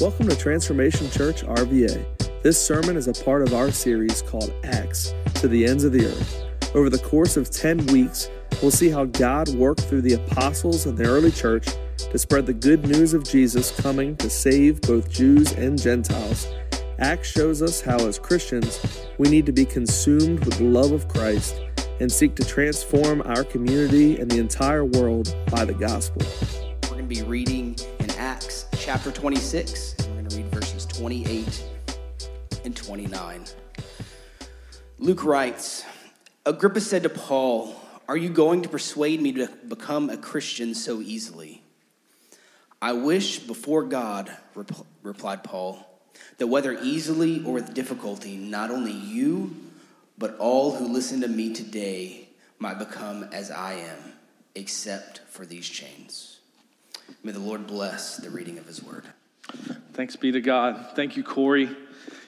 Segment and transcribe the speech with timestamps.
[0.00, 2.42] Welcome to Transformation Church RVA.
[2.42, 6.06] This sermon is a part of our series called Acts to the Ends of the
[6.06, 6.46] Earth.
[6.74, 8.30] Over the course of 10 weeks,
[8.62, 11.68] we'll see how God worked through the apostles and the early church
[11.98, 16.48] to spread the good news of Jesus coming to save both Jews and Gentiles.
[16.98, 21.08] Acts shows us how, as Christians, we need to be consumed with the love of
[21.08, 21.60] Christ
[22.00, 26.22] and seek to transform our community and the entire world by the gospel.
[26.84, 29.94] We're going to be reading in Acts chapter 26.
[29.98, 31.64] We're going to read verses 28
[32.64, 33.44] and 29.
[34.98, 35.84] Luke writes
[36.46, 37.76] Agrippa said to Paul,
[38.08, 41.62] Are you going to persuade me to become a Christian so easily?
[42.80, 44.72] I wish before God, rep-
[45.02, 45.86] replied Paul,
[46.38, 49.54] that whether easily or with difficulty, not only you,
[50.16, 53.98] but all who listen to me today might become as I am,
[54.54, 56.39] except for these chains.
[57.22, 59.04] May the Lord bless the reading of his word.
[59.92, 60.92] Thanks be to God.
[60.94, 61.68] Thank you, Corey.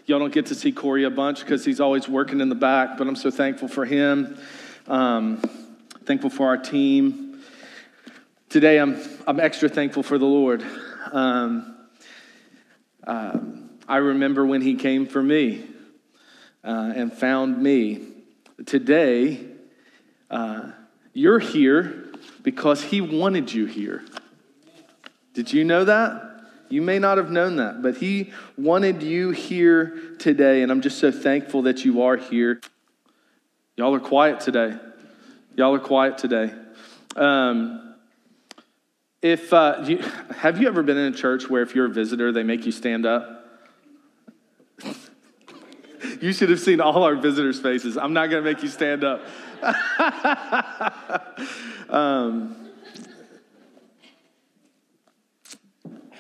[0.06, 2.98] Y'all don't get to see Corey a bunch because he's always working in the back,
[2.98, 4.38] but I'm so thankful for him.
[4.88, 5.40] Um,
[6.04, 7.40] thankful for our team.
[8.48, 10.64] Today, I'm, I'm extra thankful for the Lord.
[11.12, 11.76] Um,
[13.06, 15.64] um, I remember when he came for me
[16.64, 18.08] uh, and found me.
[18.66, 19.40] Today,
[20.30, 20.72] uh,
[21.12, 24.04] you're here because he wanted you here.
[25.34, 26.30] Did you know that?
[26.68, 30.98] You may not have known that, but He wanted you here today, and I'm just
[30.98, 32.60] so thankful that you are here.
[33.76, 34.76] Y'all are quiet today.
[35.54, 36.52] Y'all are quiet today.
[37.14, 37.94] Um,
[39.20, 39.98] if uh, you,
[40.38, 42.72] have you ever been in a church where if you're a visitor, they make you
[42.72, 43.46] stand up?
[46.20, 47.96] you should have seen all our visitors' faces.
[47.96, 49.22] I'm not going to make you stand up.
[51.88, 52.56] um,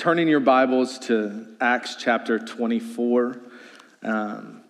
[0.02, 3.40] turning your Bibles to Acts chapter 24.
[4.02, 4.62] Um,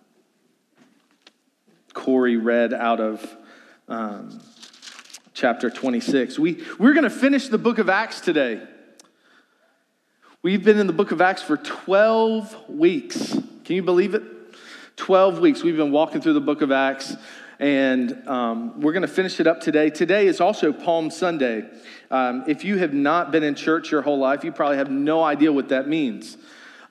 [1.91, 3.35] Corey read out of
[3.87, 4.39] um,
[5.33, 6.37] chapter 26.
[6.37, 8.61] We, we're going to finish the book of Acts today.
[10.43, 13.31] We've been in the book of Acts for 12 weeks.
[13.65, 14.21] Can you believe it?
[14.97, 15.63] 12 weeks.
[15.63, 17.15] We've been walking through the book of Acts,
[17.59, 19.89] and um, we're going to finish it up today.
[19.89, 21.63] Today is also Palm Sunday.
[22.09, 25.23] Um, if you have not been in church your whole life, you probably have no
[25.23, 26.37] idea what that means.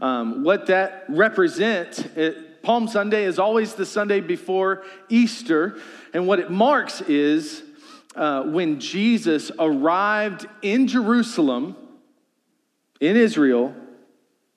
[0.01, 5.79] Um, what that represents, it, Palm Sunday is always the Sunday before Easter,
[6.15, 7.63] and what it marks is
[8.15, 11.77] uh, when Jesus arrived in Jerusalem,
[13.01, 13.75] in Israel,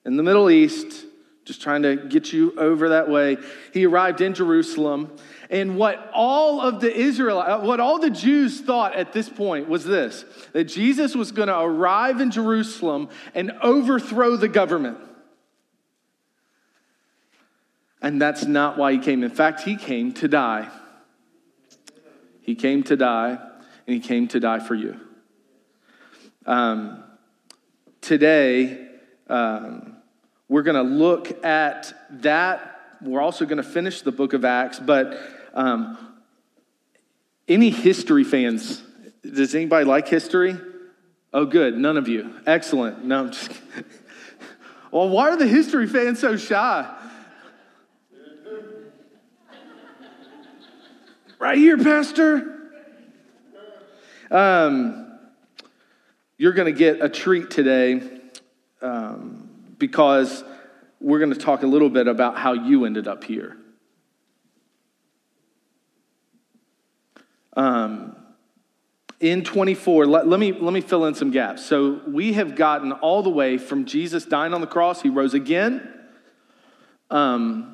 [0.04, 1.04] in the Middle East,
[1.44, 3.36] just trying to get you over that way.
[3.72, 5.16] He arrived in Jerusalem,
[5.50, 9.68] and what all of the Israel, uh, what all the Jews thought at this point
[9.68, 14.98] was this that Jesus was going to arrive in Jerusalem and overthrow the government.
[18.02, 19.22] And that's not why he came.
[19.22, 20.68] In fact, he came to die.
[22.42, 23.30] He came to die,
[23.86, 25.00] and he came to die for you.
[26.44, 27.02] Um,
[28.00, 28.86] today,
[29.28, 29.96] um,
[30.48, 31.92] we're going to look at
[32.22, 32.80] that.
[33.02, 35.18] We're also going to finish the book of Acts, but
[35.56, 35.98] um,
[37.48, 38.82] any history fans?
[39.22, 40.56] Does anybody like history?
[41.32, 41.76] Oh, good.
[41.76, 42.30] None of you.
[42.46, 43.04] Excellent.
[43.04, 43.50] No, I'm just.
[44.92, 46.92] well, why are the history fans so shy?
[51.38, 52.52] Right here, Pastor.
[54.30, 55.18] Um,
[56.38, 58.02] you're going to get a treat today
[58.82, 60.44] um, because
[61.00, 63.56] we're going to talk a little bit about how you ended up here.
[67.56, 68.14] Um,
[69.18, 71.64] in 24, let, let, me, let me fill in some gaps.
[71.64, 75.32] So we have gotten all the way from Jesus dying on the cross, he rose
[75.32, 75.90] again.
[77.10, 77.72] Um,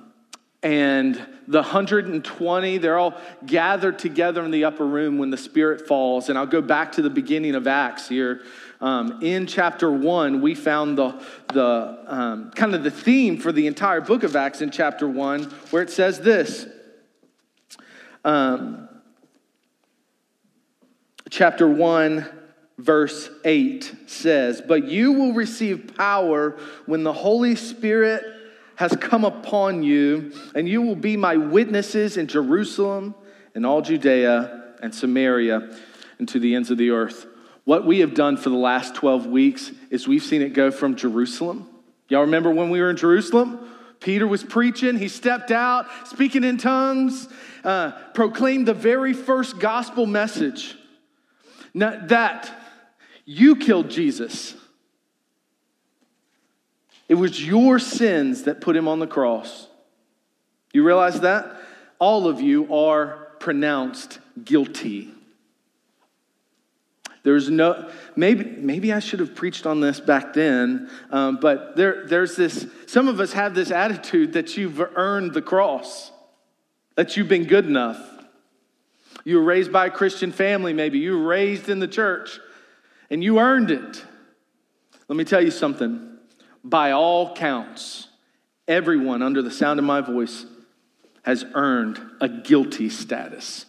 [0.63, 1.17] and
[1.49, 6.29] the 120, they're all gathered together in the upper room when the Spirit falls.
[6.29, 8.43] And I'll go back to the beginning of Acts here.
[8.81, 11.21] Um, in chapter one, we found the,
[11.53, 15.45] the um, kind of the theme for the entire book of Acts in chapter one,
[15.71, 16.67] where it says this.
[18.25, 18.89] Um,
[21.33, 22.27] chapter 1,
[22.77, 28.23] verse 8 says, But you will receive power when the Holy Spirit
[28.77, 33.15] has come upon you, and you will be my witnesses in Jerusalem
[33.55, 35.75] and all Judea and Samaria
[36.19, 37.27] and to the ends of the earth.
[37.65, 40.97] What we have done for the last 12 weeks is we've seen it go from
[40.97, 41.67] Jerusalem.
[42.09, 43.71] Y'all remember when we were in Jerusalem?
[44.01, 47.29] Peter was preaching, he stepped out, speaking in tongues,
[47.65, 50.77] uh, proclaimed the very first gospel message
[51.75, 52.51] that
[53.25, 54.55] you killed Jesus.
[57.09, 59.69] It was your sins that put him on the cross.
[60.73, 61.57] You realize that?
[61.99, 65.13] All of you are pronounced guilty.
[67.23, 72.05] There's no, maybe, maybe I should have preached on this back then, um, but there,
[72.07, 76.11] there's this, some of us have this attitude that you've earned the cross,
[76.97, 78.12] that you've been good enough.
[79.25, 80.99] You were raised by a Christian family, maybe.
[80.99, 82.41] You were raised in the church,
[83.11, 84.05] and you earned it.
[85.09, 86.09] Let me tell you something.
[86.65, 88.09] By all counts,
[88.67, 90.47] everyone under the sound of my voice
[91.23, 93.67] has earned a guilty status.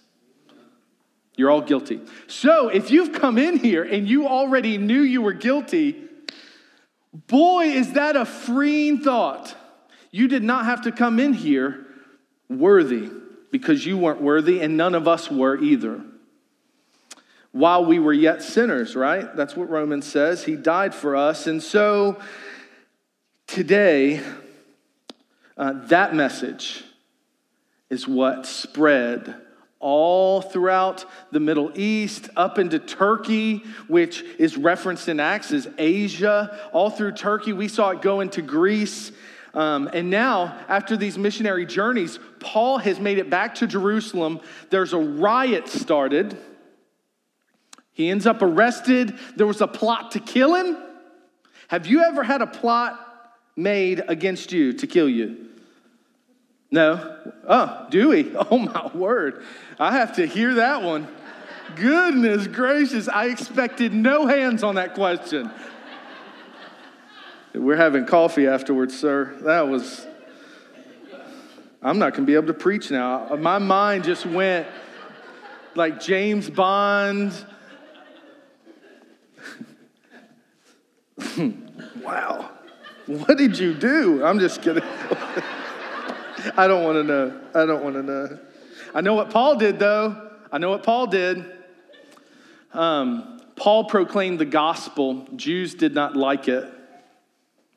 [1.35, 1.99] You're all guilty.
[2.27, 5.95] So if you've come in here and you already knew you were guilty,
[7.27, 9.55] boy, is that a freeing thought.
[10.11, 11.87] You did not have to come in here
[12.49, 13.09] worthy
[13.53, 16.01] because you weren't worthy and none of us were either.
[17.51, 19.33] While we were yet sinners, right?
[19.35, 20.43] That's what Romans says.
[20.43, 21.45] He died for us.
[21.45, 22.19] And so
[23.45, 24.21] today,
[25.55, 26.83] uh, that message
[27.91, 29.35] is what spread
[29.79, 33.57] all throughout the Middle East, up into Turkey,
[33.87, 37.53] which is referenced in Acts as Asia, all through Turkey.
[37.53, 39.11] We saw it go into Greece.
[39.53, 44.41] Um, and now, after these missionary journeys, Paul has made it back to Jerusalem.
[44.71, 46.37] There's a riot started.
[47.91, 49.17] He ends up arrested.
[49.35, 50.77] There was a plot to kill him.
[51.67, 52.99] Have you ever had a plot
[53.55, 55.49] made against you to kill you?
[56.71, 57.33] No.
[57.47, 58.33] Oh, Dewey.
[58.51, 59.43] Oh, my word.
[59.79, 61.07] I have to hear that one.
[61.75, 63.07] Goodness gracious.
[63.07, 65.51] I expected no hands on that question.
[67.53, 69.35] We're having coffee afterwards, sir.
[69.41, 70.07] That was.
[71.83, 73.35] I'm not going to be able to preach now.
[73.35, 74.67] My mind just went
[75.75, 77.31] like James Bond.
[82.01, 82.49] wow.
[83.05, 84.25] What did you do?
[84.25, 84.83] I'm just kidding.
[86.57, 87.39] I don't want to know.
[87.53, 88.39] I don't want to know.
[88.95, 90.31] I know what Paul did, though.
[90.51, 91.45] I know what Paul did.
[92.73, 95.27] Um, Paul proclaimed the gospel.
[95.35, 96.71] Jews did not like it.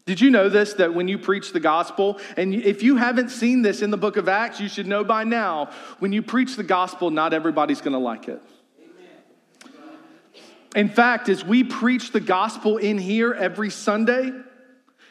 [0.06, 0.75] Did you know this?
[0.75, 4.17] That when you preach the gospel, and if you haven't seen this in the book
[4.17, 7.93] of Acts, you should know by now, when you preach the gospel, not everybody's going
[7.93, 8.41] to like it.
[10.75, 14.31] In fact, as we preach the gospel in here every Sunday,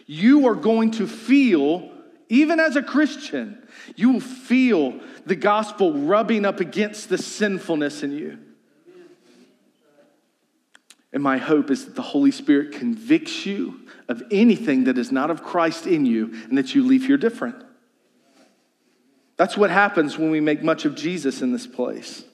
[0.06, 1.92] you are going to feel
[2.30, 8.12] even as a Christian, you will feel the gospel rubbing up against the sinfulness in
[8.12, 8.40] you.
[11.16, 15.32] And my hope is that the Holy Spirit convicts you of anything that is not
[15.32, 17.56] of Christ in you and that you leave here different.
[19.38, 22.26] That's what happens when we make much of Jesus in this place.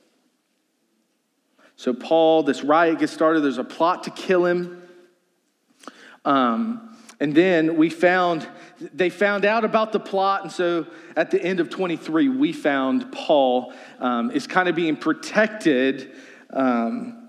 [1.75, 3.41] So, Paul, this riot gets started.
[3.41, 4.81] There's a plot to kill him.
[6.25, 8.49] Um, and then we found,
[8.79, 10.41] they found out about the plot.
[10.41, 14.95] And so at the end of 23, we found Paul um, is kind of being
[14.95, 16.13] protected
[16.49, 17.20] um,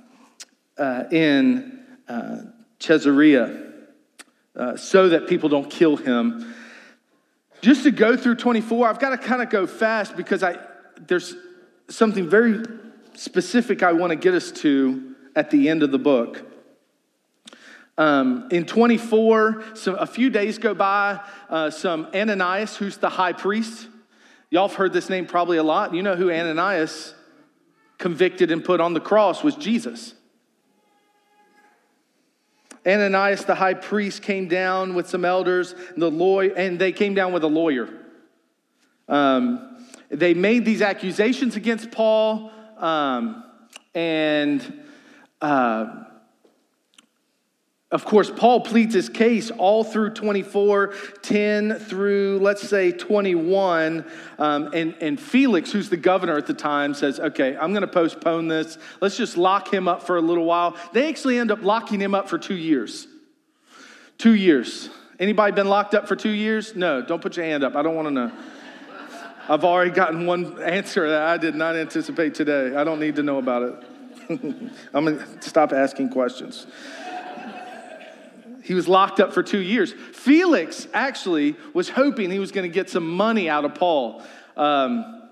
[0.82, 2.38] uh, in uh,
[2.80, 3.72] Caesarea
[4.56, 6.52] uh, so that people don't kill him.
[7.60, 10.56] Just to go through 24, I've got to kind of go fast because I,
[11.06, 11.36] there's
[11.88, 12.64] something very
[13.14, 16.44] specific I want to get us to at the end of the book.
[17.96, 23.34] Um, in 24, so a few days go by, uh, some Ananias, who's the high
[23.34, 23.86] priest.
[24.50, 25.94] Y'all have heard this name probably a lot.
[25.94, 27.14] You know who Ananias
[27.98, 30.14] convicted and put on the cross was Jesus.
[32.86, 37.32] Ananias, the high priest, came down with some elders, the lawyer, and they came down
[37.32, 37.88] with a lawyer.
[39.08, 43.44] Um, they made these accusations against Paul, um,
[43.94, 44.84] and
[45.40, 46.04] uh,
[47.92, 54.10] of course, Paul pleads his case all through 24, 10 through, let's say, 21.
[54.38, 57.86] Um, and, and Felix, who's the governor at the time, says, okay, I'm going to
[57.86, 58.78] postpone this.
[59.02, 60.74] Let's just lock him up for a little while.
[60.94, 63.06] They actually end up locking him up for two years.
[64.16, 64.88] Two years.
[65.20, 66.74] Anybody been locked up for two years?
[66.74, 67.76] No, don't put your hand up.
[67.76, 68.32] I don't want to know.
[69.50, 72.74] I've already gotten one answer that I did not anticipate today.
[72.74, 73.74] I don't need to know about it.
[74.94, 76.66] I'm going to stop asking questions.
[78.62, 79.92] He was locked up for two years.
[80.12, 84.22] Felix actually was hoping he was going to get some money out of Paul.
[84.56, 85.28] Um,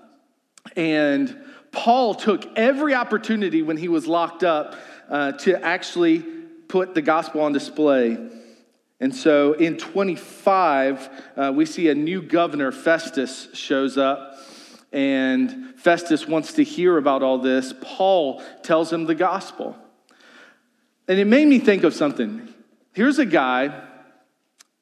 [0.75, 1.37] and
[1.71, 4.75] Paul took every opportunity when he was locked up
[5.09, 6.19] uh, to actually
[6.67, 8.17] put the gospel on display.
[8.99, 14.37] And so in 25, uh, we see a new governor, Festus, shows up.
[14.91, 17.73] And Festus wants to hear about all this.
[17.81, 19.75] Paul tells him the gospel.
[21.07, 22.53] And it made me think of something.
[22.93, 23.87] Here's a guy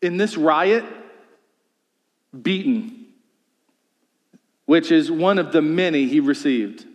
[0.01, 0.83] in this riot,
[2.39, 3.05] beaten,
[4.65, 6.85] which is one of the many he received,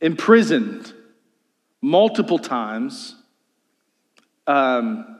[0.00, 0.92] imprisoned
[1.82, 3.16] multiple times,
[4.46, 5.18] um,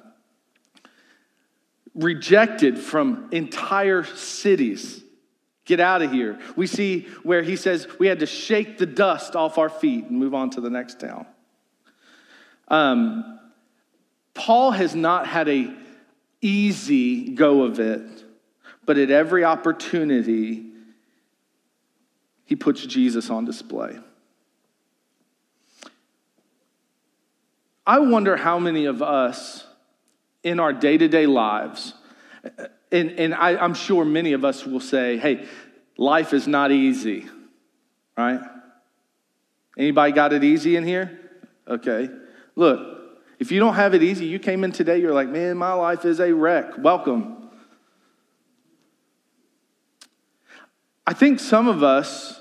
[1.94, 5.02] rejected from entire cities.
[5.64, 6.38] Get out of here.
[6.54, 10.18] We see where he says we had to shake the dust off our feet and
[10.18, 11.26] move on to the next town.
[12.68, 13.38] Um,
[14.36, 15.72] Paul has not had a
[16.40, 18.24] easy go of it,
[18.84, 20.66] but at every opportunity,
[22.44, 23.98] he puts Jesus on display.
[27.86, 29.64] I wonder how many of us
[30.42, 31.94] in our day to day lives,
[32.92, 35.46] and, and I, I'm sure many of us will say, hey,
[35.96, 37.26] life is not easy,
[38.16, 38.40] right?
[39.78, 41.18] Anybody got it easy in here?
[41.68, 42.08] Okay.
[42.54, 42.95] Look,
[43.38, 46.04] if you don't have it easy, you came in today, you're like, man, my life
[46.04, 46.78] is a wreck.
[46.78, 47.50] Welcome.
[51.06, 52.40] I think some of us,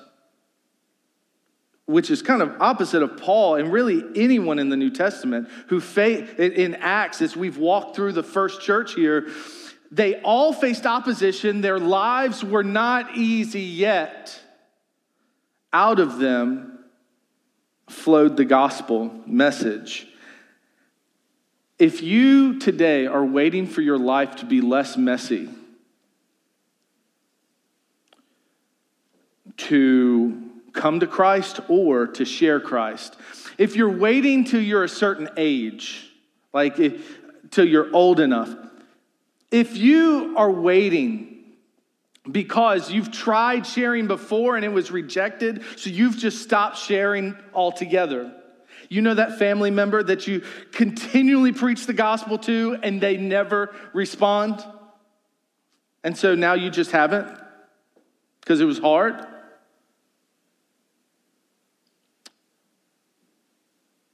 [1.86, 5.80] which is kind of opposite of Paul and really anyone in the New Testament who
[5.80, 9.28] faith in Acts as we've walked through the first church here,
[9.92, 11.62] they all faced opposition.
[11.62, 14.42] Their lives were not easy yet.
[15.72, 16.80] Out of them
[17.88, 20.08] flowed the gospel message.
[21.78, 25.50] If you today are waiting for your life to be less messy,
[29.58, 30.42] to
[30.72, 33.18] come to Christ or to share Christ,
[33.58, 36.10] if you're waiting till you're a certain age,
[36.54, 37.18] like if,
[37.52, 38.56] till you're old enough,
[39.52, 41.44] if you are waiting
[42.32, 48.34] because you've tried sharing before and it was rejected, so you've just stopped sharing altogether
[48.90, 53.76] you know that family member that you continually preach the gospel to and they never
[53.94, 54.64] respond?
[56.04, 57.28] And so now you just haven't
[58.40, 59.26] because it was hard?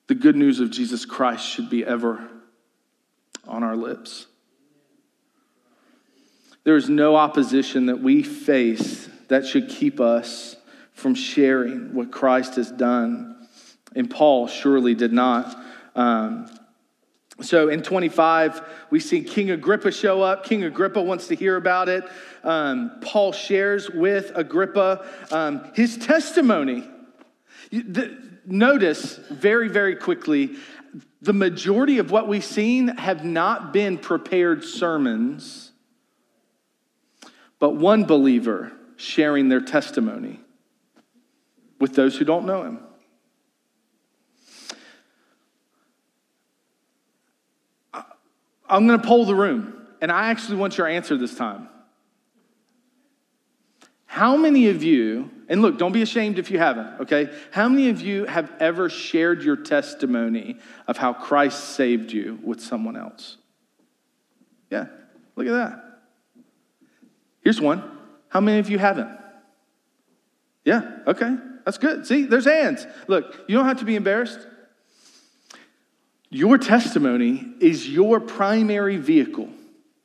[0.08, 2.30] The good news of Jesus Christ should be ever
[3.48, 4.28] on our lips.
[6.64, 10.56] There is no opposition that we face that should keep us
[10.94, 13.41] from sharing what Christ has done
[13.96, 15.56] and Paul surely did not.
[15.96, 16.48] Um,
[17.42, 20.46] so in 25, we see King Agrippa show up.
[20.46, 22.04] King Agrippa wants to hear about it.
[22.44, 26.88] Um, Paul shares with Agrippa um, his testimony.
[28.46, 30.56] Notice very, very quickly
[31.22, 35.72] the majority of what we've seen have not been prepared sermons,
[37.60, 40.40] but one believer sharing their testimony
[41.80, 42.80] with those who don't know him.
[48.72, 51.68] I'm going to poll the room, and I actually want your answer this time.
[54.06, 57.30] How many of you, and look, don't be ashamed if you haven't, okay?
[57.52, 62.62] How many of you have ever shared your testimony of how Christ saved you with
[62.62, 63.38] someone else?
[64.70, 64.88] Yeah,
[65.36, 66.00] look at that.
[67.42, 67.84] Here's one.
[68.30, 69.10] How many of you haven't?
[70.64, 71.36] Yeah, okay,
[71.66, 72.08] that's good.
[72.08, 72.86] See, there's hands.
[73.08, 74.40] Look, you don't have to be embarrassed.
[76.34, 79.50] Your testimony is your primary vehicle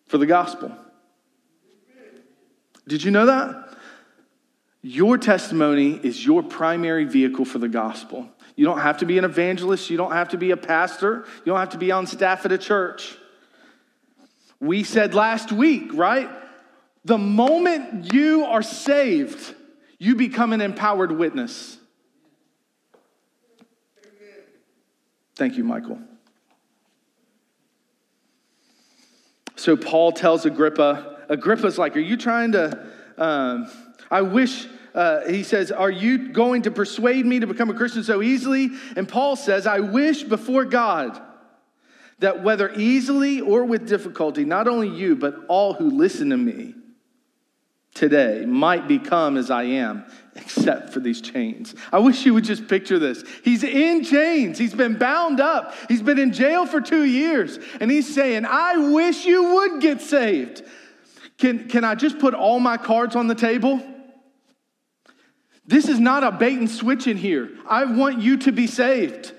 [0.08, 0.76] for the gospel.
[2.88, 3.76] Did you know that?
[4.82, 8.28] Your testimony is your primary vehicle for the gospel.
[8.56, 9.88] You don't have to be an evangelist.
[9.88, 11.26] You don't have to be a pastor.
[11.44, 13.16] You don't have to be on staff at a church.
[14.58, 16.28] We said last week, right?
[17.04, 19.54] The moment you are saved,
[19.98, 21.78] you become an empowered witness.
[25.36, 26.00] Thank you, Michael.
[29.66, 32.86] So Paul tells Agrippa, Agrippa's like, Are you trying to?
[33.18, 33.68] Um,
[34.08, 38.04] I wish, uh, he says, Are you going to persuade me to become a Christian
[38.04, 38.70] so easily?
[38.94, 41.20] And Paul says, I wish before God
[42.20, 46.76] that whether easily or with difficulty, not only you, but all who listen to me
[47.96, 50.04] today might become as I am,
[50.36, 51.74] except for these chains.
[51.90, 53.24] I wish you would just picture this.
[53.42, 57.90] He's in chains, he's been bound up, he's been in jail for two years, and
[57.90, 60.62] he's saying, I wish you would get saved.
[61.38, 63.82] Can, can I just put all my cards on the table?
[65.66, 67.50] This is not a bait and switch in here.
[67.68, 69.32] I want you to be saved.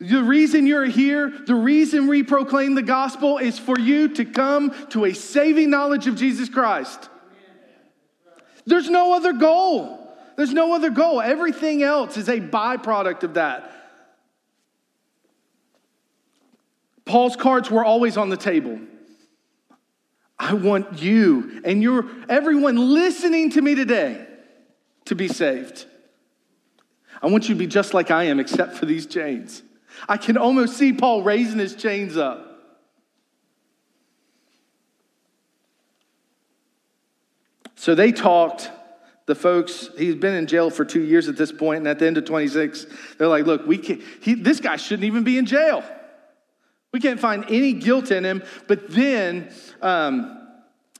[0.00, 4.72] The reason you're here, the reason we proclaim the gospel is for you to come
[4.90, 7.08] to a saving knowledge of Jesus Christ.
[8.68, 9.98] There's no other goal.
[10.36, 11.20] There's no other goal.
[11.20, 13.72] Everything else is a byproduct of that.
[17.06, 18.78] Paul's cards were always on the table.
[20.38, 24.26] I want you and your everyone listening to me today
[25.06, 25.86] to be saved.
[27.22, 29.62] I want you to be just like I am, except for these chains.
[30.08, 32.47] I can almost see Paul raising his chains up.
[37.78, 38.72] So they talked,
[39.26, 42.08] the folks, he's been in jail for two years at this point, and at the
[42.08, 45.46] end of 26, they're like, look, we can't, he, this guy shouldn't even be in
[45.46, 45.84] jail.
[46.92, 48.42] We can't find any guilt in him.
[48.66, 50.48] But then um,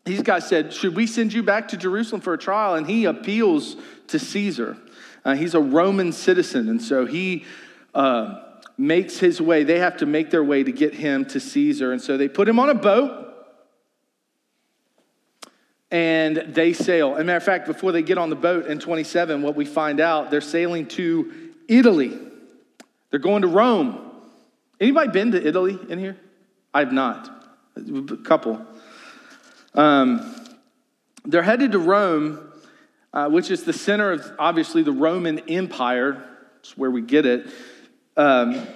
[0.04, 2.76] these guys said, should we send you back to Jerusalem for a trial?
[2.76, 3.74] And he appeals
[4.06, 4.76] to Caesar.
[5.24, 7.44] Uh, he's a Roman citizen, and so he
[7.92, 8.40] uh,
[8.78, 9.64] makes his way.
[9.64, 11.90] They have to make their way to get him to Caesar.
[11.90, 13.27] And so they put him on a boat
[15.90, 17.14] and they sail.
[17.14, 19.64] As a matter of fact, before they get on the boat in 27, what we
[19.64, 22.18] find out, they're sailing to Italy.
[23.10, 23.98] They're going to Rome.
[24.80, 26.16] Anybody been to Italy in here?
[26.74, 27.30] I have not.
[27.76, 28.64] A couple.
[29.74, 30.34] Um,
[31.24, 32.52] they're headed to Rome,
[33.12, 36.22] uh, which is the center of obviously the Roman Empire.
[36.60, 37.46] It's where we get it.
[38.16, 38.66] Um,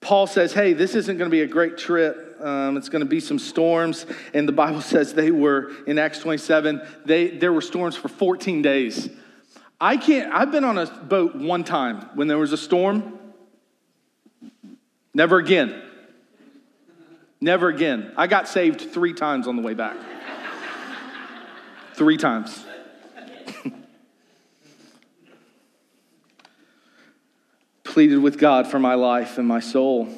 [0.00, 2.31] Paul says, Hey, this isn't going to be a great trip.
[2.42, 4.04] Um, it's going to be some storms.
[4.34, 8.62] And the Bible says they were, in Acts 27, they, there were storms for 14
[8.62, 9.08] days.
[9.80, 13.18] I can't, I've been on a boat one time when there was a storm.
[15.14, 15.82] Never again.
[17.40, 18.12] Never again.
[18.16, 19.96] I got saved three times on the way back.
[21.94, 22.64] three times.
[27.84, 30.08] Pleaded with God for my life and my soul.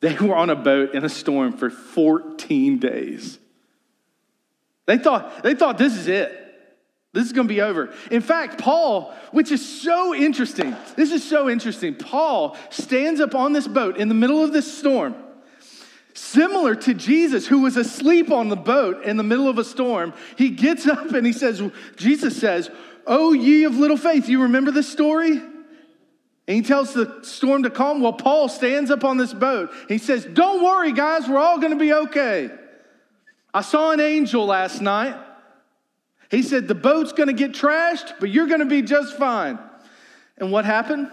[0.00, 3.38] They were on a boat in a storm for 14 days.
[4.86, 6.36] They thought, they thought this is it.
[7.12, 7.92] This is going to be over.
[8.10, 11.94] In fact, Paul, which is so interesting, this is so interesting.
[11.96, 15.16] Paul stands up on this boat in the middle of this storm,
[16.14, 20.12] similar to Jesus, who was asleep on the boat in the middle of a storm.
[20.36, 21.60] He gets up and he says,
[21.96, 22.70] Jesus says,
[23.06, 24.28] Oh, ye of little faith.
[24.28, 25.42] You remember this story?
[26.50, 28.00] And he tells the storm to calm.
[28.00, 29.70] Well, Paul stands up on this boat.
[29.86, 32.50] He says, Don't worry, guys, we're all going to be okay.
[33.54, 35.14] I saw an angel last night.
[36.28, 39.60] He said, The boat's going to get trashed, but you're going to be just fine.
[40.38, 41.12] And what happened?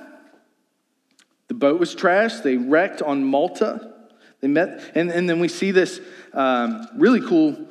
[1.50, 2.42] The boat was trashed.
[2.42, 3.94] They wrecked on Malta.
[4.42, 6.02] They met, and, and then we see this
[6.34, 7.68] um, really cool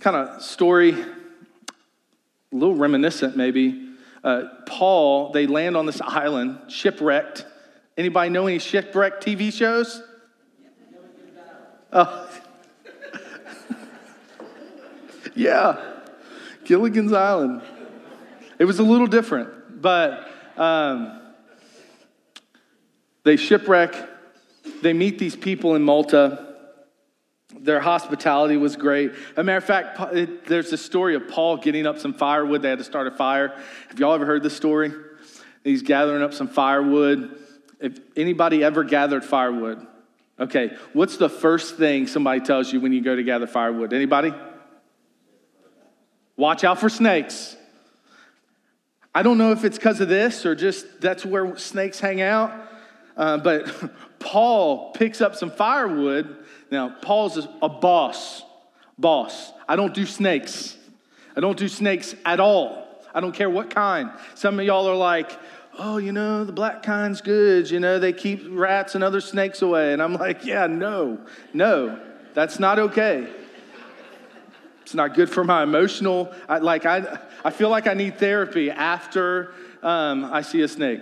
[0.00, 1.06] kind of story, a
[2.52, 3.85] little reminiscent maybe,
[4.26, 7.46] uh, Paul, they land on this island, shipwrecked.
[7.96, 10.02] Anybody know any shipwrecked TV shows?
[11.92, 12.28] Oh.
[15.36, 15.80] yeah,
[16.64, 17.62] Gilligan's Island.
[18.58, 21.20] It was a little different, but um,
[23.22, 23.94] they shipwreck.
[24.82, 26.45] They meet these people in Malta.
[27.60, 29.12] Their hospitality was great.
[29.12, 29.98] As a matter of fact,
[30.46, 32.62] there's a story of Paul getting up some firewood.
[32.62, 33.60] They had to start a fire.
[33.88, 34.92] Have y'all ever heard this story?
[35.64, 37.38] He's gathering up some firewood.
[37.80, 39.86] If anybody ever gathered firewood,
[40.38, 43.92] okay, what's the first thing somebody tells you when you go to gather firewood?
[43.92, 44.32] Anybody?
[46.36, 47.56] Watch out for snakes.
[49.14, 52.52] I don't know if it's because of this or just that's where snakes hang out,
[53.16, 53.66] uh, but
[54.26, 56.36] Paul picks up some firewood
[56.70, 58.42] now, Paul's a boss.
[58.98, 59.52] Boss.
[59.68, 60.76] I don't do snakes.
[61.36, 62.86] I don't do snakes at all.
[63.14, 64.10] I don't care what kind.
[64.34, 65.30] Some of y'all are like,
[65.78, 67.70] oh, you know, the black kind's good.
[67.70, 69.92] You know, they keep rats and other snakes away.
[69.92, 71.18] And I'm like, yeah, no,
[71.52, 72.00] no,
[72.34, 73.28] that's not okay.
[74.82, 76.32] It's not good for my emotional.
[76.48, 81.00] I, like I, I feel like I need therapy after um, I see a snake.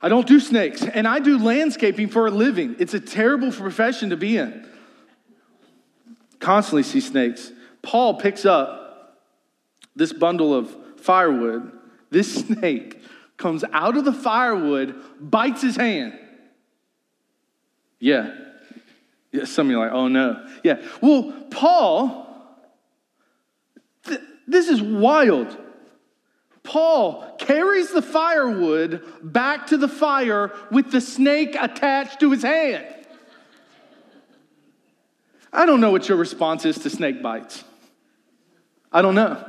[0.00, 2.76] I don't do snakes, and I do landscaping for a living.
[2.78, 4.66] It's a terrible profession to be in.
[6.38, 7.50] Constantly see snakes.
[7.82, 9.18] Paul picks up
[9.96, 11.72] this bundle of firewood.
[12.10, 13.02] This snake
[13.36, 16.18] comes out of the firewood, bites his hand.
[17.98, 18.34] Yeah.
[19.32, 20.46] Yeah, some of you are like, oh no.
[20.62, 20.80] Yeah.
[21.00, 22.26] Well, Paul,
[24.06, 25.56] th- this is wild.
[26.68, 32.84] Paul carries the firewood back to the fire with the snake attached to his hand.
[35.50, 37.64] I don't know what your response is to snake bites.
[38.92, 39.42] I don't know.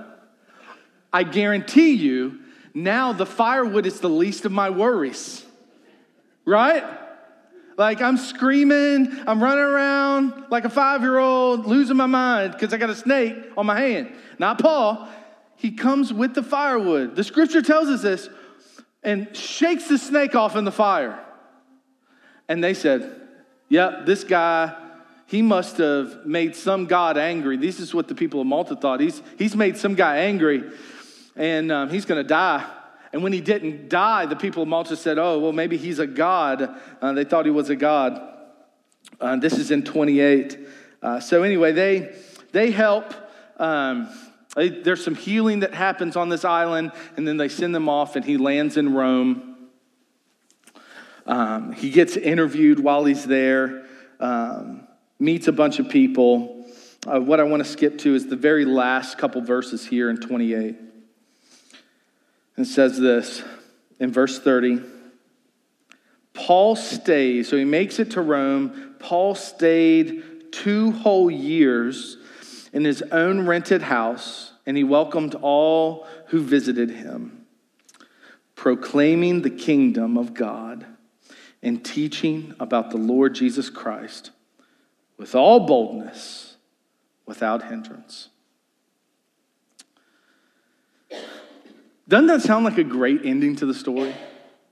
[1.12, 2.39] I guarantee you,
[2.73, 5.45] now the firewood is the least of my worries.
[6.45, 6.86] Right?
[7.77, 12.73] Like I'm screaming, I'm running around like a five year old, losing my mind because
[12.73, 14.13] I got a snake on my hand.
[14.38, 15.10] Not Paul
[15.60, 17.17] he comes with the firewood.
[17.17, 18.30] The scripture tells us this
[19.04, 21.19] and shakes the snake off in the fire.
[22.48, 23.28] And they said,
[23.67, 24.74] Yep, this guy,
[25.28, 27.58] he must have made some God angry.
[27.58, 29.02] This is what the people of Malta thought.
[29.02, 30.63] He's, he's made some guy angry
[31.36, 32.65] and um, he's going to die.
[33.12, 36.08] And when he didn't die, the people of Malta said, Oh, well, maybe he's a
[36.08, 36.74] God.
[37.02, 38.17] Uh, they thought he was a God.
[39.19, 40.58] Uh, this is in 28.
[41.02, 42.15] Uh, so, anyway, they,
[42.54, 43.13] they help.
[43.58, 44.08] Um,
[44.56, 48.26] there's some healing that happens on this island, and then they send them off, and
[48.26, 49.58] he lands in Rome.
[51.26, 53.86] Um, he gets interviewed while he's there,
[54.20, 54.88] um,
[55.20, 56.68] meets a bunch of people.
[57.06, 60.18] Uh, what I want to skip to is the very last couple verses here in
[60.18, 60.76] 28.
[62.58, 63.44] It says this
[64.00, 64.82] in verse 30.
[66.34, 68.96] Paul stays, so he makes it to Rome.
[69.00, 72.18] Paul stayed two whole years
[72.71, 77.45] in his own rented house, and he welcomed all who visited him,
[78.55, 80.86] proclaiming the kingdom of God
[81.62, 84.32] and teaching about the Lord Jesus Christ
[85.17, 86.55] with all boldness,
[87.25, 88.29] without hindrance.
[92.08, 94.15] Doesn't that sound like a great ending to the story?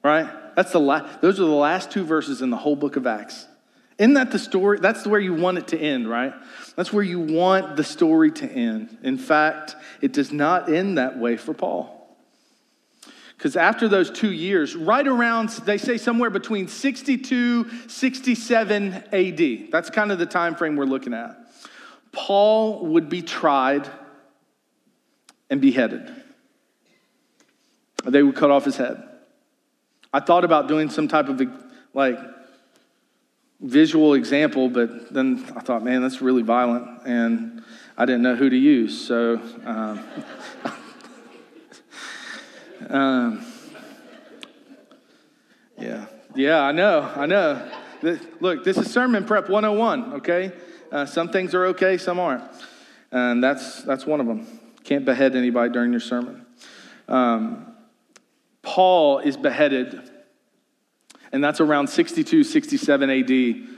[0.03, 0.27] Right?
[0.55, 3.47] That's the la- those are the last two verses in the whole book of Acts.
[3.97, 4.79] Isn't that the story?
[4.79, 6.33] That's where you want it to end, right?
[6.75, 8.97] That's where you want the story to end.
[9.01, 11.93] In fact, it does not end that way for Paul.
[13.35, 19.89] Because after those two years, right around, they say somewhere between 62, 67 AD, that's
[19.89, 21.35] kind of the time frame we're looking at.
[22.11, 23.87] Paul would be tried
[25.49, 26.11] and beheaded.
[28.05, 29.03] They would cut off his head.
[30.13, 31.41] I thought about doing some type of
[31.93, 32.17] like
[33.59, 37.63] visual example, but then I thought, man, that's really violent, and
[37.97, 39.05] I didn't know who to use.
[39.07, 40.03] So, um,
[42.89, 43.45] um,
[45.77, 47.71] yeah, yeah, I know, I know.
[48.39, 50.13] Look, this is sermon prep 101.
[50.15, 50.51] Okay,
[50.91, 52.43] uh, some things are okay, some aren't,
[53.11, 54.45] and that's that's one of them.
[54.83, 56.45] Can't behead anybody during your sermon.
[57.07, 57.73] Um,
[58.61, 60.16] Paul is beheaded
[61.31, 63.77] and that's around 62, 67 AD.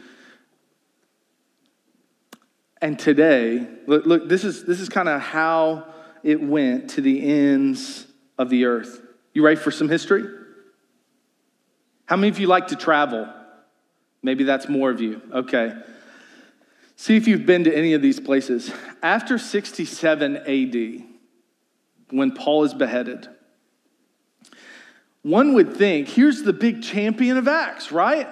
[2.82, 5.86] And today, look, look this is, this is kind of how
[6.24, 8.08] it went to the ends
[8.38, 9.02] of the earth.
[9.34, 10.24] You ready for some history?
[12.06, 13.32] How many of you like to travel?
[14.24, 15.22] Maybe that's more of you.
[15.34, 15.74] Okay.
[16.96, 18.72] See if you've been to any of these places.
[19.02, 21.04] After 67 AD,
[22.10, 23.28] when Paul is beheaded,
[25.22, 28.28] one would think here's the big champion of Acts, right?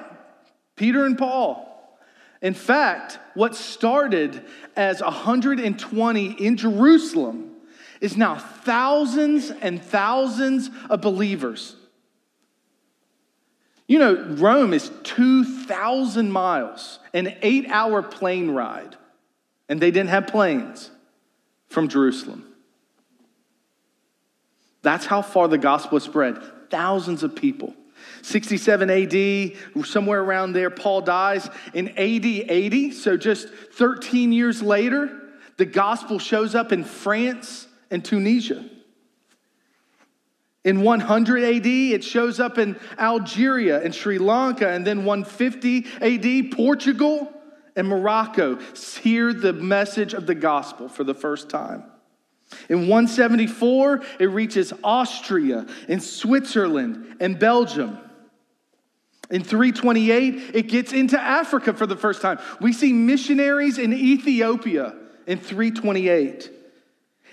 [0.75, 1.63] Peter and Paul.
[2.41, 4.43] In fact, what started
[4.75, 7.51] as 120 in Jerusalem
[7.99, 11.75] is now thousands and thousands of believers.
[13.87, 18.95] You know, Rome is 2,000 miles, an eight hour plane ride,
[19.67, 20.91] and they didn't have planes
[21.69, 22.45] from Jerusalem.
[24.83, 26.37] That's how far the gospel spread
[26.69, 27.73] thousands of people.
[28.21, 31.49] 67 AD, somewhere around there, Paul dies.
[31.73, 35.09] In AD 80, so just 13 years later,
[35.57, 38.65] the gospel shows up in France and Tunisia.
[40.63, 46.51] In 100 AD, it shows up in Algeria and Sri Lanka, and then 150 AD,
[46.51, 47.31] Portugal
[47.75, 48.59] and Morocco
[49.01, 51.83] hear the message of the gospel for the first time.
[52.69, 57.99] In 174, it reaches Austria and Switzerland and Belgium.
[59.29, 62.39] In 328, it gets into Africa for the first time.
[62.61, 66.51] We see missionaries in Ethiopia in 328.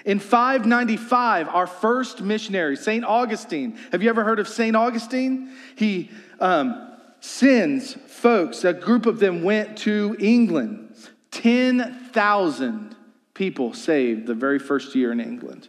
[0.04, 3.04] In 595, our first missionary, St.
[3.04, 3.78] Augustine.
[3.92, 4.76] Have you ever heard of St.
[4.76, 5.52] Augustine?
[5.76, 10.94] He um, sends folks, a group of them went to England.
[11.30, 12.96] 10,000
[13.34, 15.68] people saved the very first year in England.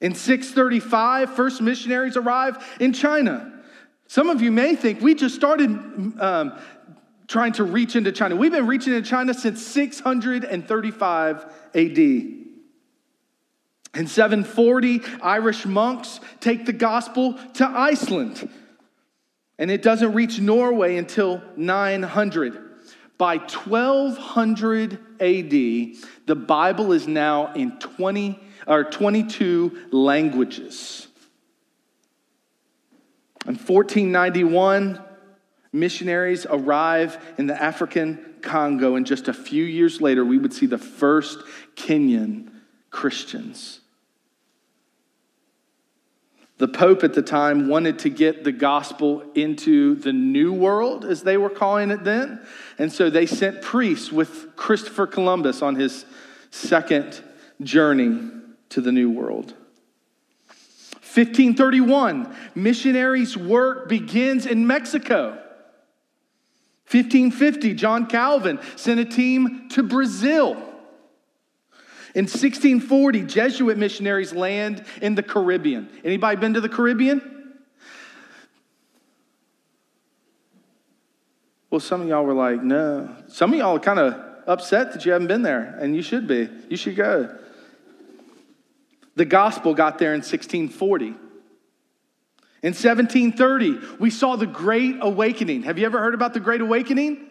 [0.00, 3.52] In 635, first missionaries arrived in China.
[4.08, 5.70] Some of you may think we just started
[6.20, 6.58] um,
[7.28, 8.36] trying to reach into China.
[8.36, 11.98] We've been reaching into China since 635 AD.
[13.94, 18.48] In 740, Irish monks take the gospel to Iceland.
[19.58, 22.71] And it doesn't reach Norway until 900.
[23.22, 25.50] By 1200 AD,
[26.26, 31.06] the Bible is now in 20 or 22 languages.
[33.46, 35.00] In 1491,
[35.72, 40.66] missionaries arrive in the African Congo, and just a few years later, we would see
[40.66, 41.38] the first
[41.76, 42.50] Kenyan
[42.90, 43.81] Christians.
[46.62, 51.24] The Pope at the time wanted to get the gospel into the New World, as
[51.24, 52.40] they were calling it then.
[52.78, 56.06] And so they sent priests with Christopher Columbus on his
[56.52, 57.20] second
[57.62, 58.30] journey
[58.68, 59.54] to the New World.
[61.02, 65.30] 1531, missionaries' work begins in Mexico.
[66.88, 70.71] 1550, John Calvin sent a team to Brazil.
[72.14, 75.88] In 1640, Jesuit missionaries land in the Caribbean.
[76.04, 77.54] Anybody been to the Caribbean?
[81.70, 83.16] Well, some of y'all were like, no.
[83.28, 84.14] Some of y'all are kind of
[84.46, 86.50] upset that you haven't been there, and you should be.
[86.68, 87.34] You should go.
[89.14, 91.06] The gospel got there in 1640.
[91.06, 95.62] In 1730, we saw the Great Awakening.
[95.62, 97.26] Have you ever heard about the Great Awakening?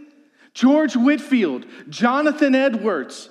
[0.54, 3.30] George Whitefield, Jonathan Edwards,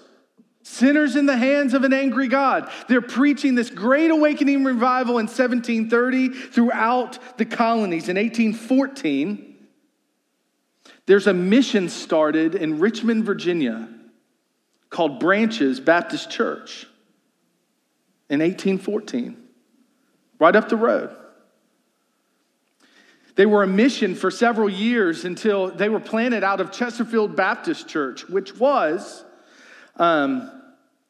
[0.62, 2.70] Sinners in the hands of an angry God.
[2.86, 8.08] They're preaching this great awakening revival in 1730 throughout the colonies.
[8.08, 9.56] In 1814,
[11.06, 13.88] there's a mission started in Richmond, Virginia
[14.90, 16.86] called Branch's Baptist Church
[18.28, 19.36] in 1814,
[20.38, 21.16] right up the road.
[23.36, 27.88] They were a mission for several years until they were planted out of Chesterfield Baptist
[27.88, 29.24] Church, which was
[30.00, 30.50] um,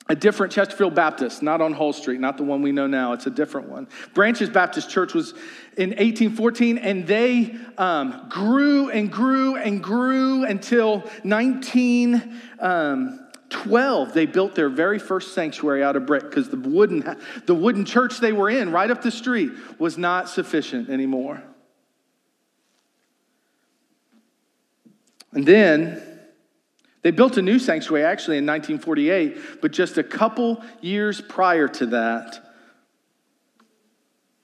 [0.09, 3.13] a different Chesterfield Baptist, not on Hull Street, not the one we know now.
[3.13, 3.87] It's a different one.
[4.13, 5.31] Branch's Baptist Church was
[5.77, 12.37] in 1814, and they um, grew and grew and grew until 1912.
[12.61, 17.85] Um, they built their very first sanctuary out of brick because the wooden, the wooden
[17.85, 21.41] church they were in right up the street was not sufficient anymore.
[25.33, 26.10] And then
[27.03, 31.87] they built a new sanctuary actually in 1948, but just a couple years prior to
[31.87, 32.51] that,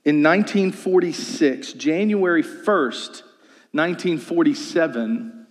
[0.04, 3.22] in 1946, January 1st,
[3.72, 5.46] 1947,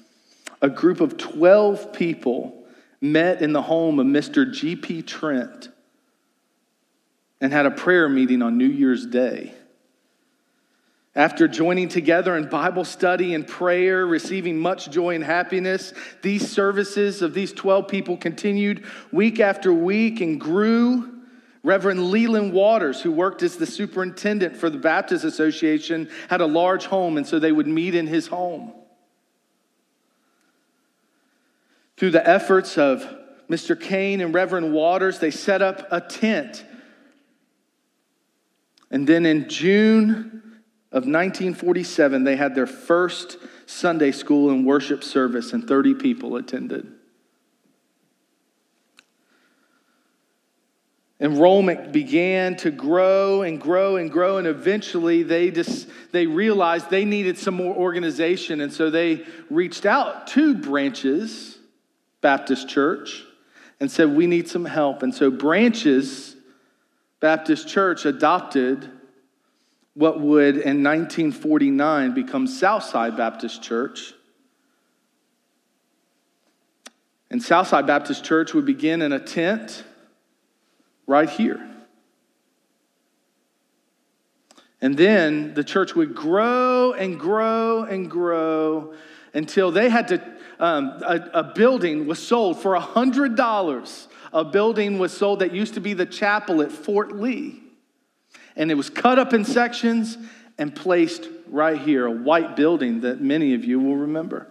[0.62, 2.66] a group of 12 people
[3.02, 4.50] met in the home of Mr.
[4.52, 5.02] G.P.
[5.02, 5.68] Trent
[7.42, 9.54] and had a prayer meeting on New Year's Day.
[11.16, 17.22] After joining together in Bible study and prayer, receiving much joy and happiness, these services
[17.22, 21.12] of these 12 people continued week after week and grew.
[21.64, 26.86] Reverend Leland Waters, who worked as the superintendent for the Baptist Association, had a large
[26.86, 28.74] home, and so they would meet in his home.
[31.96, 33.08] Through the efforts of
[33.50, 33.80] Mr.
[33.80, 36.66] Kane and Reverend Waters, they set up a tent.
[38.92, 40.42] And then in June
[40.96, 46.90] of 1947, they had their first Sunday school and worship service, and 30 people attended.
[51.20, 57.04] Enrollment began to grow and grow and grow, and eventually they just they realized they
[57.04, 61.58] needed some more organization, and so they reached out to Branch's
[62.22, 63.26] Baptist Church
[63.82, 66.38] and said, "We need some help." And so Branch's
[67.20, 68.90] Baptist Church adopted
[69.96, 74.14] what would in 1949 become Southside Baptist Church.
[77.32, 79.84] And Southside Baptist Church would begin in a tent
[81.08, 81.66] right here.
[84.82, 88.94] And then the church would grow and grow and grow
[89.34, 90.22] until they had to,
[90.60, 94.08] um, a, a building was sold for $100.
[94.34, 97.65] A building was sold that used to be the chapel at Fort Lee
[98.56, 100.18] and it was cut up in sections
[100.58, 104.48] and placed right here, a white building that many of you will remember.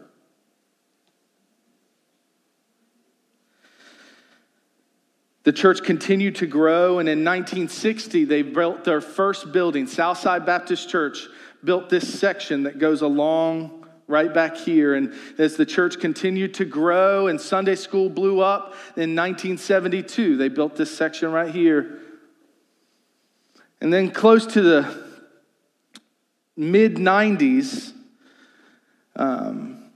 [5.44, 9.86] The church continued to grow, and in 1960, they built their first building.
[9.86, 11.26] Southside Baptist Church
[11.62, 14.94] built this section that goes along right back here.
[14.94, 20.48] And as the church continued to grow and Sunday school blew up in 1972, they
[20.48, 22.00] built this section right here.
[23.84, 25.04] And then, close to the
[26.56, 27.92] mid 90s,
[29.14, 29.90] um,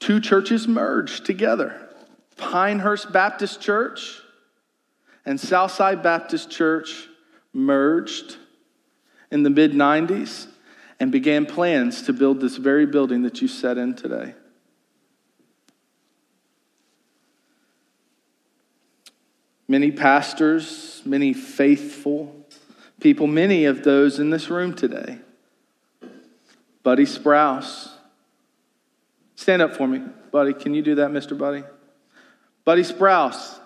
[0.00, 1.80] two churches merged together
[2.38, 4.20] Pinehurst Baptist Church
[5.24, 7.06] and Southside Baptist Church
[7.52, 8.36] merged
[9.30, 10.48] in the mid 90s
[10.98, 14.34] and began plans to build this very building that you sat in today.
[19.68, 22.37] Many pastors, many faithful
[23.00, 25.18] people, many of those in this room today.
[26.82, 27.90] Buddy Sprouse.
[29.36, 30.52] Stand up for me, Buddy.
[30.52, 31.36] Can you do that, Mr.
[31.36, 31.62] Buddy?
[32.64, 33.58] Buddy Sprouse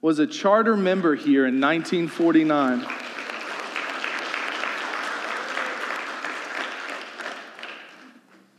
[0.00, 2.86] was a charter member here in 1949.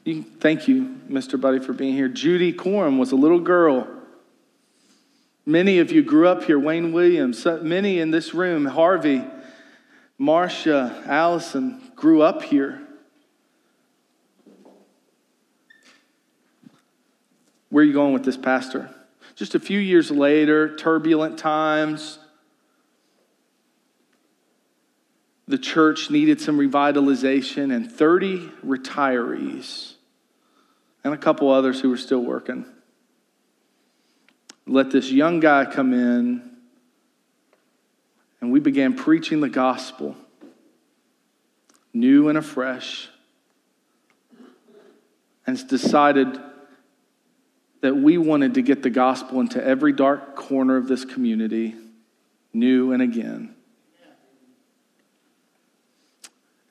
[0.03, 1.39] You, thank you, Mr.
[1.39, 2.09] Buddy, for being here.
[2.09, 3.87] Judy Coram was a little girl.
[5.45, 6.59] Many of you grew up here.
[6.59, 9.23] Wayne Williams, many in this room, Harvey.
[10.21, 12.79] Marcia, Allison, grew up here.
[17.69, 18.93] Where are you going with this, Pastor?
[19.35, 22.19] Just a few years later, turbulent times.
[25.47, 29.93] The church needed some revitalization, and 30 retirees
[31.03, 32.67] and a couple others who were still working
[34.67, 36.50] let this young guy come in,
[38.41, 40.15] and we began preaching the gospel
[41.93, 43.09] new and afresh.
[45.47, 46.39] And decided
[47.81, 51.75] that we wanted to get the gospel into every dark corner of this community,
[52.53, 53.55] new and again.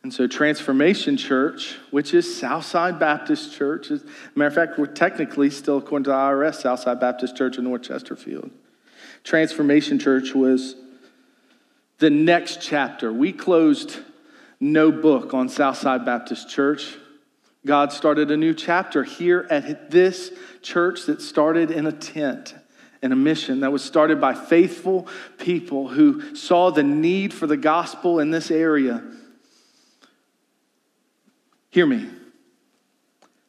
[0.03, 4.87] And so, Transformation Church, which is Southside Baptist Church, is, a matter of fact, we're
[4.87, 8.51] technically still, according to the IRS, Southside Baptist Church in North Chesterfield.
[9.25, 10.77] Transformation Church was
[12.01, 13.13] the next chapter.
[13.13, 13.99] We closed
[14.59, 16.97] no book on Southside Baptist Church.
[17.65, 20.33] God started a new chapter here at this
[20.63, 22.55] church that started in a tent
[23.03, 25.07] and a mission that was started by faithful
[25.39, 29.03] people who saw the need for the gospel in this area
[31.71, 32.09] Hear me.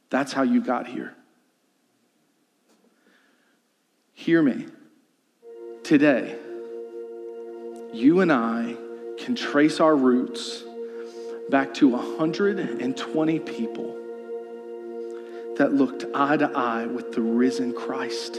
[0.10, 1.16] That's how you got here.
[4.14, 4.68] Hear me.
[5.84, 6.38] Today,
[7.93, 8.75] you and I
[9.17, 10.63] can trace our roots
[11.49, 13.97] back to 120 people
[15.58, 18.38] that looked eye to eye with the risen Christ.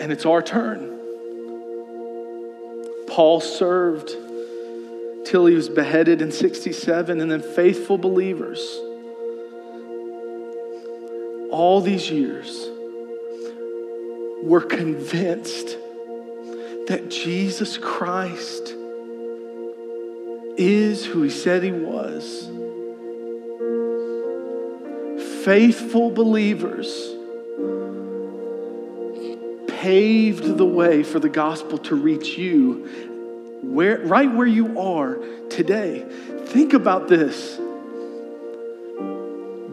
[0.00, 0.98] And it's our turn.
[3.08, 4.10] Paul served
[5.26, 8.80] till he was beheaded in 67, and then faithful believers
[11.56, 12.68] all these years
[14.42, 15.78] were convinced
[16.86, 18.74] that Jesus Christ
[20.58, 22.50] is who he said he was.
[25.46, 27.14] Faithful believers
[29.80, 32.86] paved the way for the gospel to reach you
[33.62, 36.04] where, right where you are today.
[36.48, 37.58] Think about this.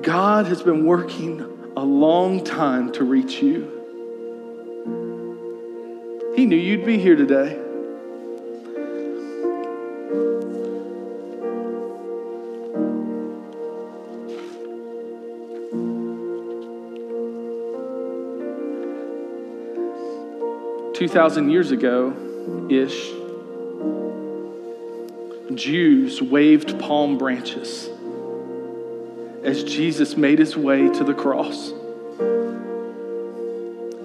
[0.01, 1.49] God has been working
[1.83, 3.69] a long time to reach you.
[6.33, 7.59] He knew you'd be here today.
[20.93, 22.15] Two thousand years ago
[22.69, 23.11] ish,
[25.53, 27.89] Jews waved palm branches
[29.43, 31.71] as Jesus made his way to the cross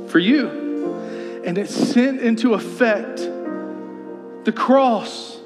[0.09, 0.49] for you.
[1.45, 3.19] And it sent into effect
[4.45, 5.39] the cross,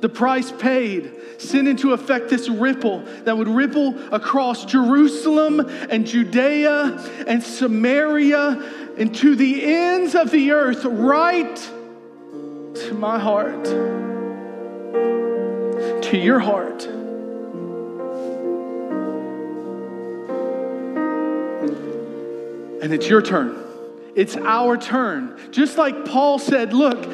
[0.00, 7.24] the price paid, sent into effect this ripple that would ripple across Jerusalem and Judea
[7.26, 13.64] and Samaria and to the ends of the earth, right to my heart
[16.06, 16.95] to your heart.
[22.86, 23.64] And it's your turn.
[24.14, 25.36] It's our turn.
[25.50, 27.04] Just like Paul said, look,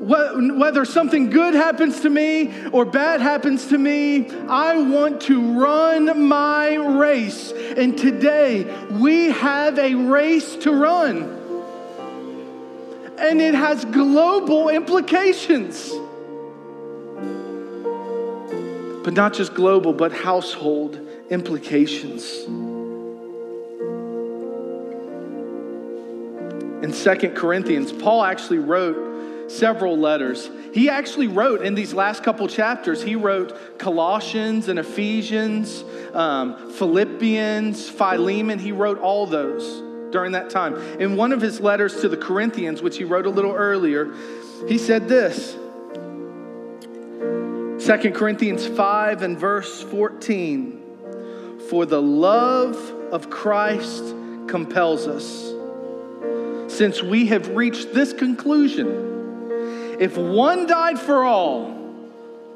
[0.00, 6.26] whether something good happens to me or bad happens to me, I want to run
[6.26, 7.52] my race.
[7.52, 11.22] And today we have a race to run.
[13.16, 15.92] And it has global implications
[19.04, 20.98] but not just global, but household
[21.30, 22.44] implications.
[26.86, 30.48] In Second Corinthians, Paul actually wrote several letters.
[30.72, 35.82] He actually wrote in these last couple chapters, he wrote Colossians and Ephesians,
[36.14, 38.60] um, Philippians, Philemon.
[38.60, 39.82] He wrote all those
[40.12, 40.76] during that time.
[41.00, 44.14] In one of his letters to the Corinthians, which he wrote a little earlier,
[44.68, 45.54] he said this
[47.84, 51.58] 2 Corinthians 5 and verse 14.
[51.68, 52.76] For the love
[53.10, 54.04] of Christ
[54.46, 55.45] compels us,
[56.76, 59.06] since we have reached this conclusion
[59.98, 61.74] if one died for all,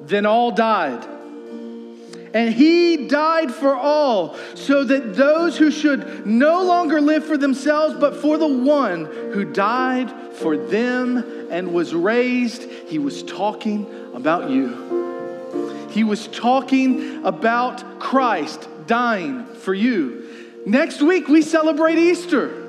[0.03, 1.07] then all died.
[2.33, 7.97] And he died for all, so that those who should no longer live for themselves,
[7.99, 14.51] but for the one who died for them and was raised, he was talking about
[14.51, 15.89] you.
[15.91, 20.61] He was talking about Christ dying for you.
[20.67, 22.60] Next week, we celebrate Easter.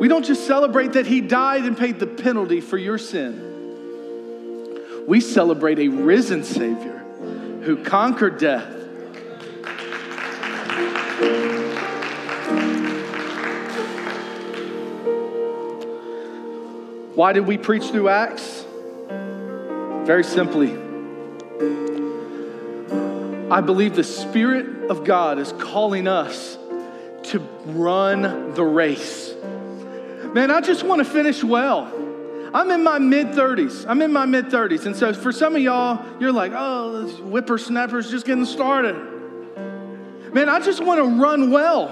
[0.00, 3.54] We don't just celebrate that he died and paid the penalty for your sin
[5.06, 6.98] we celebrate a risen Savior
[7.62, 8.70] who conquered death.
[17.14, 18.64] Why did we preach through Acts?
[20.06, 20.72] Very simply,
[23.50, 26.58] I believe the Spirit of God is calling us
[27.24, 29.23] to run the race.
[30.34, 31.92] Man, I just want to finish well.
[32.52, 33.86] I'm in my mid 30s.
[33.88, 34.84] I'm in my mid 30s.
[34.84, 38.96] And so for some of y'all, you're like, oh, this whippersnapper's just getting started.
[40.32, 41.88] Man, I just want to run well.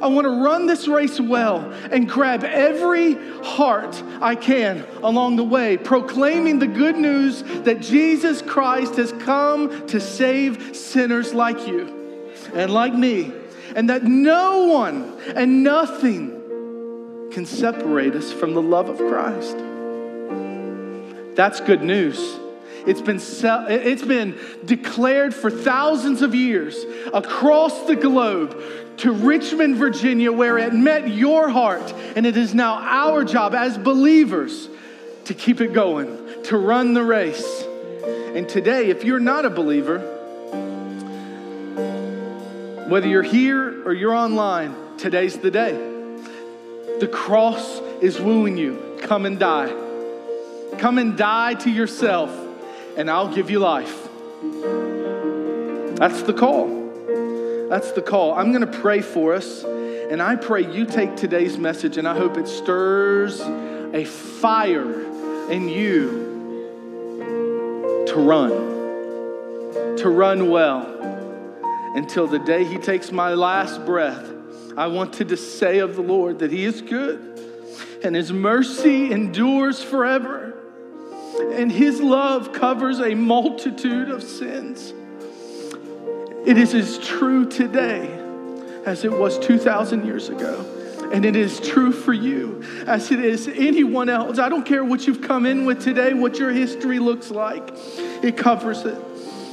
[0.00, 5.44] I want to run this race well and grab every heart I can along the
[5.44, 12.24] way, proclaiming the good news that Jesus Christ has come to save sinners like you
[12.54, 13.32] and like me,
[13.76, 16.41] and that no one and nothing
[17.32, 19.56] can separate us from the love of Christ.
[21.34, 22.38] That's good news.
[22.86, 28.60] It's been, it's been declared for thousands of years across the globe
[28.98, 31.92] to Richmond, Virginia, where it met your heart.
[32.16, 34.68] And it is now our job as believers
[35.26, 37.64] to keep it going, to run the race.
[38.34, 40.00] And today, if you're not a believer,
[42.88, 45.91] whether you're here or you're online, today's the day.
[47.02, 48.96] The cross is wooing you.
[49.00, 49.72] Come and die.
[50.78, 52.30] Come and die to yourself,
[52.96, 54.08] and I'll give you life.
[55.98, 56.68] That's the call.
[57.68, 58.34] That's the call.
[58.34, 62.16] I'm going to pray for us, and I pray you take today's message, and I
[62.16, 65.02] hope it stirs a fire
[65.50, 66.06] in you
[68.06, 68.52] to run,
[69.96, 70.86] to run well
[71.96, 74.32] until the day He takes my last breath
[74.76, 77.32] I wanted to say of the Lord that He is good
[78.02, 80.54] and His mercy endures forever,
[81.52, 84.92] and His love covers a multitude of sins.
[86.46, 88.18] It is as true today
[88.84, 90.66] as it was 2,000 years ago.
[91.12, 94.38] And it is true for you as it is anyone else.
[94.38, 97.70] I don't care what you've come in with today, what your history looks like,
[98.24, 98.98] it covers it.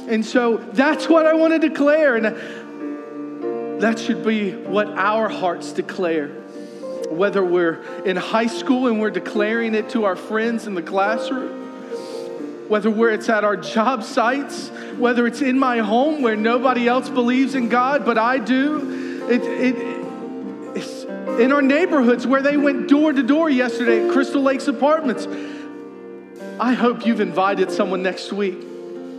[0.08, 2.16] And so that's what I want to declare.
[2.16, 2.26] And
[3.80, 6.28] that should be what our hearts declare.
[7.08, 12.68] Whether we're in high school and we're declaring it to our friends in the classroom,
[12.68, 17.08] whether we're, it's at our job sites, whether it's in my home where nobody else
[17.08, 19.26] believes in God, but I do.
[19.28, 21.04] It, it, it's
[21.40, 25.26] in our neighborhoods where they went door to door yesterday at Crystal Lakes Apartments.
[26.60, 28.69] I hope you've invited someone next week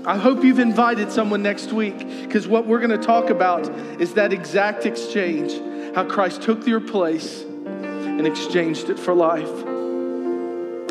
[0.04, 3.70] I hope you've invited someone next week because what we're going to talk about
[4.02, 5.54] is that exact exchange
[5.94, 9.50] how Christ took your place and exchanged it for life.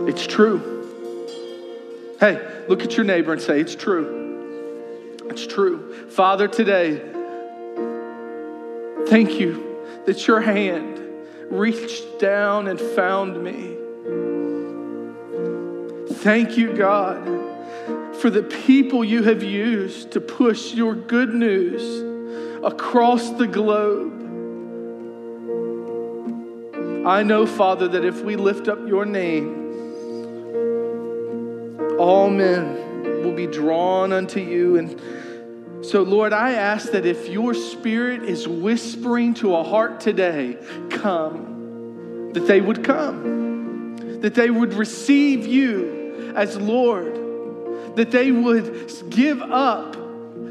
[0.08, 0.86] It's true.
[2.20, 5.18] Hey, look at your neighbor and say, It's true.
[5.24, 6.08] It's true.
[6.10, 6.98] Father, today,
[9.08, 11.00] thank you that your hand
[11.50, 13.76] reached down and found me.
[16.14, 17.39] Thank you, God
[18.20, 24.18] for the people you have used to push your good news across the globe.
[27.06, 29.56] I know, Father, that if we lift up your name,
[31.98, 34.76] all men will be drawn unto you.
[34.76, 35.00] And
[35.84, 40.58] so, Lord, I ask that if your spirit is whispering to a heart today,
[40.90, 47.19] come, that they would come, that they would receive you as Lord
[47.96, 49.96] that they would give up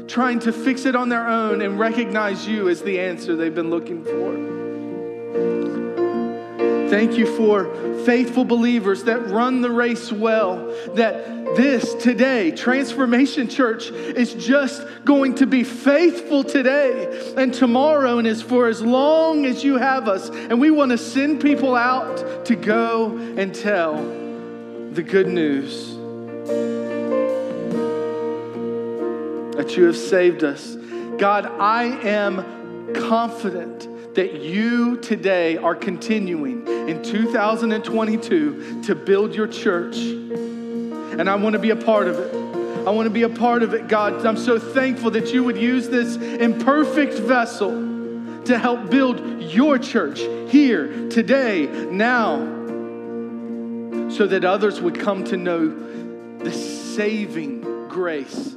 [0.08, 3.70] trying to fix it on their own and recognize you as the answer they've been
[3.70, 4.60] looking for.
[6.90, 7.72] Thank you for
[8.04, 10.56] faithful believers that run the race well.
[10.96, 18.26] That this today, Transformation Church, is just going to be faithful today and tomorrow, and
[18.26, 20.30] is for as long as you have us.
[20.30, 23.94] And we want to send people out to go and tell
[24.92, 26.79] the good news
[29.60, 30.74] that you have saved us.
[31.18, 39.98] God, I am confident that you today are continuing in 2022 to build your church.
[39.98, 42.34] And I want to be a part of it.
[42.86, 44.24] I want to be a part of it, God.
[44.24, 47.70] I'm so thankful that you would use this imperfect vessel
[48.46, 52.38] to help build your church here, today, now,
[54.08, 58.56] so that others would come to know the saving grace